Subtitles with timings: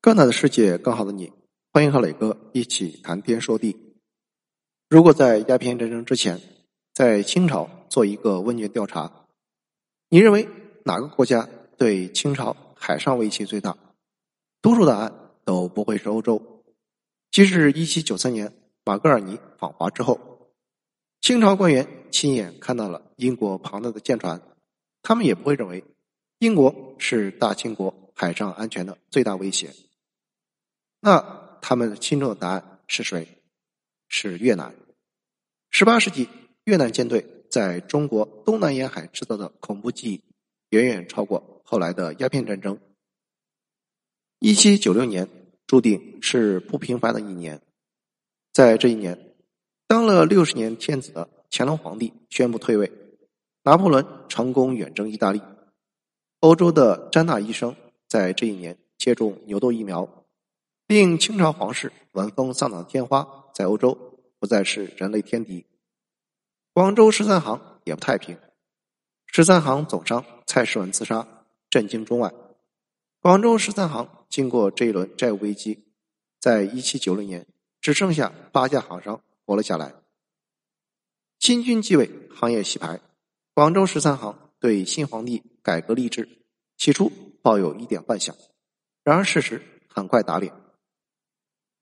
[0.00, 1.32] 更大的世界，更好的你，
[1.72, 3.96] 欢迎和磊哥一起谈天说地。
[4.88, 6.40] 如果在鸦片战争之前，
[6.94, 9.26] 在清朝做一个问卷调查，
[10.08, 10.48] 你认为
[10.84, 13.76] 哪个国家对清朝海上威胁最大？
[14.62, 15.12] 多数答案
[15.44, 16.62] 都不会是欧洲。
[17.32, 18.54] 即使一七九三年
[18.84, 20.52] 马格尔尼访华之后，
[21.20, 24.40] 清朝官员亲眼看到了英国庞大的舰船，
[25.02, 25.84] 他们也不会认为
[26.38, 29.74] 英国是大清国海上安全的最大威胁。
[31.00, 33.42] 那他们心中的答案是谁？
[34.08, 34.74] 是越南。
[35.70, 36.28] 十八世纪，
[36.64, 40.22] 越南舰队在中国东南沿海制造的恐怖记忆，
[40.70, 42.78] 远远超过后来的鸦片战争。
[44.38, 45.28] 一七九六年
[45.66, 47.60] 注定是不平凡的一年，
[48.52, 49.34] 在这一年，
[49.86, 52.90] 当了六十年天子的乾隆皇帝宣布退位，
[53.62, 55.42] 拿破仑成功远征意大利，
[56.40, 57.76] 欧洲的詹纳医生
[58.08, 60.26] 在这一年接种牛痘疫苗。
[60.88, 65.66] 令清朝皇室闻风丧胆的天花，在欧洲不再是人类天敌。
[66.72, 68.38] 广州十三行也不太平，
[69.26, 72.32] 十三行总商蔡世文自杀，震惊中外。
[73.20, 75.92] 广州十三行经过这一轮债务危机，
[76.40, 77.46] 在一七九六年
[77.82, 79.92] 只剩下八家行商活了下来。
[81.38, 82.98] 新君继位，行业洗牌，
[83.52, 86.26] 广州十三行对新皇帝改革励志，
[86.78, 88.34] 起初抱有一点幻想，
[89.04, 90.50] 然而事实很快打脸。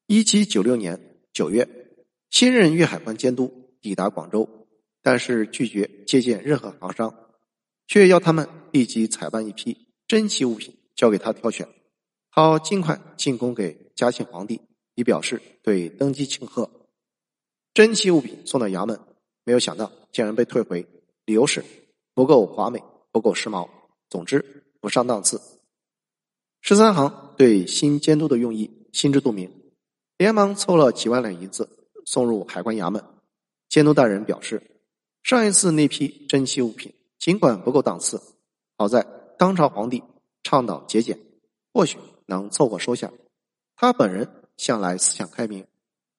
[0.09, 1.69] 一七九六年九月，
[2.31, 4.49] 新任粤海关监督抵达广州，
[5.03, 7.13] 但是拒绝接见任何行商，
[7.89, 11.69] 却要他们立即采办一批珍奇物品交给他挑选，
[12.31, 14.61] 好尽快进贡给嘉庆皇帝，
[14.95, 16.71] 以表示对登基庆贺。
[17.75, 19.01] 珍奇物品送到衙门，
[19.43, 20.87] 没有想到竟然被退回，
[21.25, 21.65] 理由是
[22.15, 23.69] 不够华美，不够时髦，
[24.09, 25.41] 总之不上档次。
[26.61, 29.51] 十三行对新监督的用意心知肚明。
[30.19, 31.69] 连忙凑了几万两银子
[32.05, 33.05] 送入海关衙门。
[33.69, 34.63] 监督大人表示，
[35.23, 38.23] 上一次那批珍稀物品尽管不够档次，
[38.79, 39.07] 好在
[39.39, 40.03] 当朝皇帝
[40.43, 41.19] 倡导节俭，
[41.73, 43.13] 或许能凑合收下。
[43.75, 45.67] 他本人向来思想开明，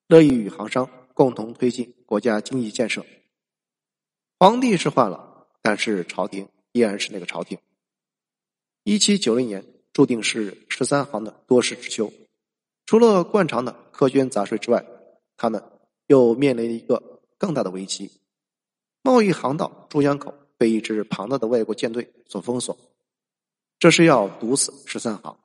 [0.07, 3.03] 乐意与行商共同推进国家经济建设。
[4.37, 7.57] 皇帝是换了，但是朝廷依然是那个朝廷。
[8.83, 12.11] 一七九零年注定是十三行的多事之秋。
[12.87, 14.83] 除了惯常的苛捐杂税之外，
[15.35, 15.61] 他们
[16.07, 18.09] 又面临一个更大的危机：
[19.03, 22.77] 贸易航道珠江口被一支庞大的外国舰队所封锁。
[23.77, 25.37] 这是要毒死十三行。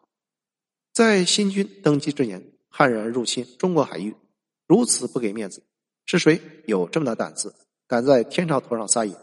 [0.92, 4.14] 在新军登基之年，悍然入侵中国海域，
[4.69, 5.64] 如此不给面子，
[6.06, 7.56] 是谁有这么大胆子，
[7.88, 9.16] 敢在天朝头上撒野？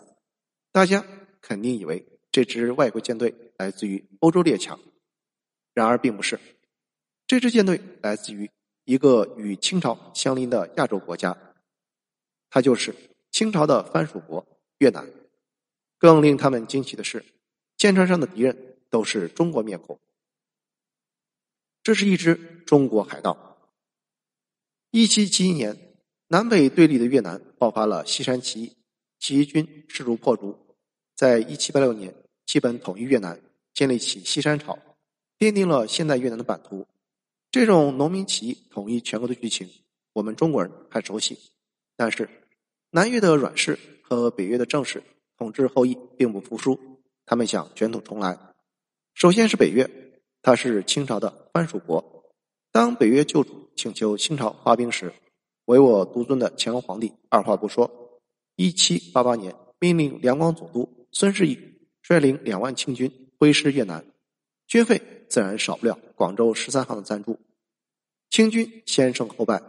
[0.74, 1.06] 大家
[1.40, 4.78] 肯定以为这支外国舰队来自于欧洲列强，
[5.74, 6.38] 然而并不是。
[7.30, 8.50] 这支舰队来自于
[8.86, 11.38] 一个与清朝相邻的亚洲国家，
[12.50, 12.96] 它就是
[13.30, 14.44] 清朝的藩属国
[14.80, 15.08] 越南。
[16.00, 17.24] 更令他们惊奇的是，
[17.78, 20.00] 舰船上的敌人都是中国面孔。
[21.84, 23.60] 这是一支中国海盗。
[24.90, 25.78] 一七七一年，
[26.30, 28.76] 南北对立的越南爆发了西山起义，
[29.20, 30.58] 起义军势如破竹，
[31.14, 32.12] 在一七八六年
[32.48, 33.40] 基本统一越南，
[33.72, 34.80] 建立起西山朝，
[35.38, 36.88] 奠定了现代越南的版图。
[37.52, 39.68] 这种农民起义统一全国的剧情，
[40.14, 41.36] 我们中国人很熟悉。
[41.96, 42.30] 但是，
[42.92, 45.02] 南越的阮氏和北越的郑氏
[45.36, 46.80] 统治后裔并不服输，
[47.26, 48.38] 他们想卷土重来。
[49.16, 49.90] 首先是北越，
[50.44, 52.24] 他是清朝的藩属国。
[52.72, 55.12] 当北越旧主请求清朝发兵时，
[55.66, 58.22] 唯我独尊的乾隆皇帝二话不说，
[58.58, 61.58] 一七八八年命令两广总督孙世义
[62.04, 64.06] 率领两万清军挥师越南，
[64.68, 67.40] 军费自然少不了广州十三行的赞助。
[68.30, 69.62] 清军先胜后败，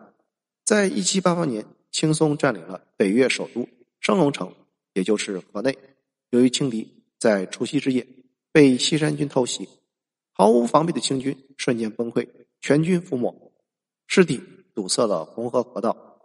[0.65, 3.69] 在一七八八年轻松占领了北越首都
[4.01, 4.55] 升龙城，
[4.95, 5.79] 也就是河内。
[6.31, 8.07] 由于轻敌，在除夕之夜
[8.53, 9.69] 被西山军偷袭，
[10.33, 12.29] 毫无防备的清军瞬间崩溃，
[12.61, 13.53] 全军覆没，
[14.07, 14.41] 尸体
[14.75, 16.21] 堵塞了红河河道。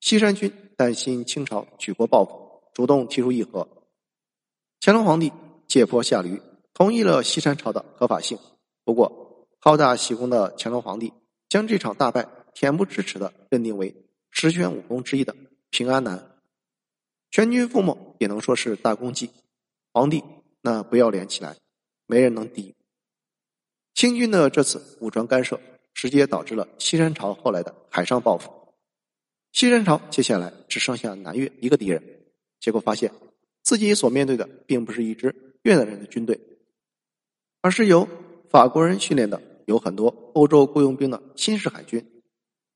[0.00, 3.66] 西山军担心清朝举国报复，主动提出议和。
[4.80, 5.32] 乾隆皇帝
[5.66, 6.40] 借坡下驴，
[6.74, 8.38] 同意了西山朝的合法性。
[8.86, 11.12] 不过，好大喜功的乾隆皇帝。
[11.48, 13.92] 将这场大败恬不知耻的认定为
[14.30, 15.34] 十全武功之一的
[15.70, 16.38] 平安南，
[17.32, 19.28] 全军覆没也能说是大功绩。
[19.92, 20.22] 皇帝
[20.60, 21.56] 那不要脸起来，
[22.06, 22.76] 没人能敌。
[23.92, 25.60] 清军的这次武装干涉，
[25.92, 28.52] 直接导致了西山朝后来的海上报复。
[29.50, 32.20] 西山朝接下来只剩下南越一个敌人，
[32.60, 33.10] 结果发现
[33.62, 36.40] 自己所面对的并不是一支越南人的军队，
[37.62, 38.08] 而是由
[38.50, 39.40] 法国人训练的。
[39.66, 42.22] 有很多欧洲雇佣兵的新式海军。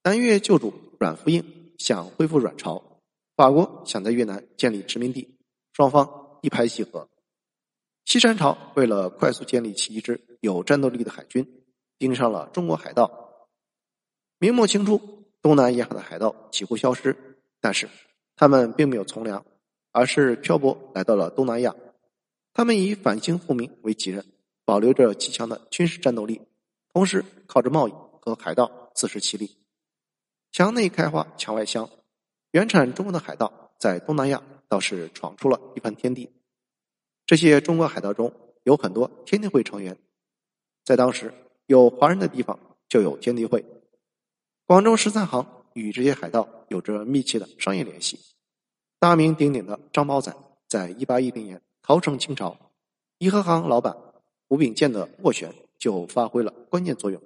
[0.03, 3.01] 南越旧主阮福应想恢复阮朝，
[3.37, 5.39] 法国想在越南建立殖民地，
[5.73, 7.09] 双方一拍即合。
[8.05, 11.47] 西山朝为了快速建立起一支有战斗力的海军，
[11.97, 13.47] 盯上了中国海盗。
[14.41, 15.01] 明末清初，
[15.41, 17.17] 东南沿海的海盗几乎消失，
[17.61, 17.89] 但是
[18.35, 19.47] 他们并没有从良，
[19.93, 21.77] 而是漂泊来到了东南亚。
[22.53, 24.27] 他们以反清复明为己任，
[24.71, 26.41] 保留着极强的军事战斗力，
[26.93, 29.57] 同时靠着贸易和海盗自食其力。
[30.53, 31.91] 墙内开花墙外香，
[32.53, 36.31] 原产中国的海盗在东南亚倒是闯出了一番天地。
[37.27, 38.33] 这些中国海盗中
[38.63, 39.99] 有很多天地会成员，
[40.85, 41.35] 在当时
[41.67, 42.57] 有华人的地方
[42.89, 43.67] 就有天地会。
[44.67, 48.21] 广州十三行与这些海盗有着密切的商业联系。
[49.01, 50.33] 大名鼎鼎的张宝仔
[50.69, 52.57] 在一八一零年逃城清朝，
[53.19, 53.97] 颐和行老板
[54.51, 57.23] 吴秉建的斡旋就发挥了关键作用。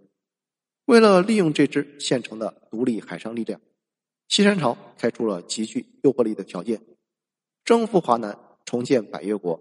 [0.85, 3.59] 为了利用这支现成的独立海上力量，
[4.29, 6.83] 西山朝开出了极具诱惑力的条件：
[7.65, 9.59] 征服华南，重建百越国。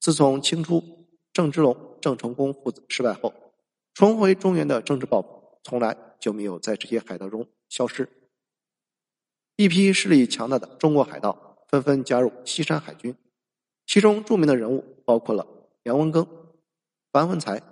[0.00, 0.82] 自从清初
[1.32, 3.32] 郑芝龙、郑成功父子失败后，
[3.94, 8.08] 重回中原的政治抱负从来就没有在这些海盗中消失。
[9.54, 13.14] 一批势力强大的中国海盗纷纷加入西山海军，
[13.86, 15.46] 其中著名的人物包括了
[15.84, 16.26] 杨文庚、
[17.12, 17.62] 樊文才、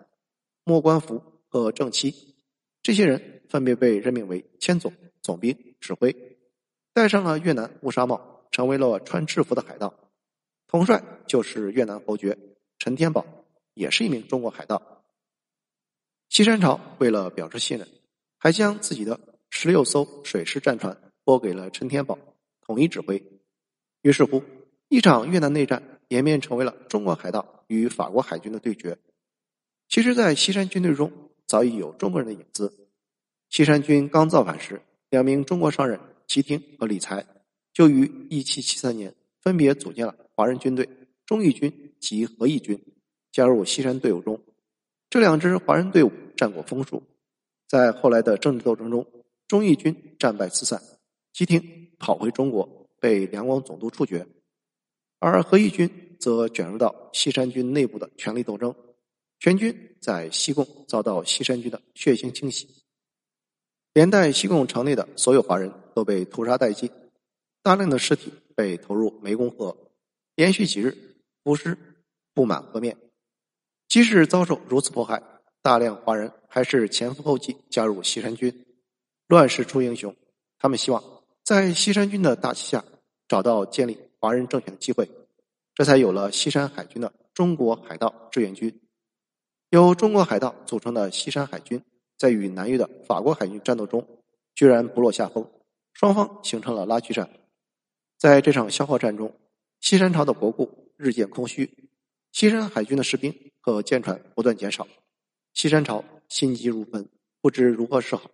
[0.65, 2.37] 莫观福和郑七。
[2.83, 4.93] 这些人分别被任命为千总、
[5.23, 6.15] 总兵、指挥，
[6.93, 9.95] 戴上了越南乌纱帽，成为了穿制服的海盗。
[10.67, 12.37] 统帅就是越南侯爵
[12.79, 13.25] 陈天宝，
[13.73, 15.03] 也是一名中国海盗。
[16.29, 17.89] 西山朝为了表示信任，
[18.37, 22.19] 还将自己的十六艘水师战船拨给了陈天宝
[22.61, 23.23] 统一指挥。
[24.03, 24.43] 于是乎，
[24.89, 28.99] 一场越南内战演变成为了中国海盗与法国海军的对决。
[29.91, 31.13] 其实，在西山军队中。
[31.47, 32.73] 早已有中国人的影子。
[33.49, 35.99] 西山军刚造反时，两名中国商人
[36.29, 37.27] 齐廷和李才
[37.73, 40.89] 就于一七七三年分别组建了华人军队
[41.27, 42.81] 忠义军及和义军，
[43.33, 44.41] 加入西山队伍中。
[45.09, 47.03] 这两支华人队伍战果丰硕，
[47.67, 49.05] 在后来的政治斗争中，
[49.49, 50.81] 忠义军战败四散，
[51.33, 54.25] 齐廷跑回中国被两广总督处决，
[55.19, 55.91] 而和义军
[56.21, 58.73] 则卷入到西山军内部的权力斗争。
[59.41, 62.69] 全军在西贡遭到西山军的血腥清洗，
[63.95, 66.91] 连带西贡城内的所有华人都被屠杀殆尽，
[67.63, 69.75] 大量的尸体被投入湄公河，
[70.35, 70.95] 连续几日
[71.43, 71.77] 浮尸
[72.35, 72.99] 布满河面。
[73.89, 75.23] 即使遭受如此迫害，
[75.63, 78.67] 大量华人还是前赴后继加入西山军。
[79.27, 80.15] 乱世出英雄，
[80.59, 81.03] 他们希望
[81.43, 82.85] 在西山军的大旗下
[83.27, 85.11] 找到建立华人政权的机会，
[85.75, 88.79] 这才有了西山海军的中国海盗志愿军。
[89.71, 91.81] 由中国海盗组成的西山海军，
[92.19, 94.05] 在与南越的法国海军战斗中，
[94.57, 95.49] 居然不落下风，
[95.93, 97.31] 双方形成了拉锯战。
[98.19, 99.33] 在这场消耗战中，
[99.79, 101.89] 西山朝的国库日渐空虚，
[102.33, 104.89] 西山海军的士兵和舰船不断减少，
[105.55, 107.09] 西山朝心急如焚，
[107.41, 108.29] 不知如何是好。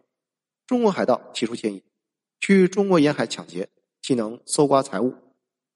[0.66, 1.82] 中国海盗提出建议，
[2.40, 3.68] 去中国沿海抢劫，
[4.00, 5.12] 既能搜刮财物，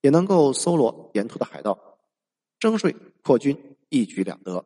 [0.01, 1.99] 也能够搜罗沿途的海盗，
[2.59, 4.65] 征税扩军，一举两得。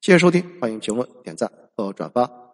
[0.00, 2.45] 谢谢收听，欢迎评论、点赞和转发。